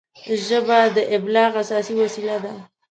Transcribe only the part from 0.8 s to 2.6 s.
د ابلاغ اساسي وسیله ده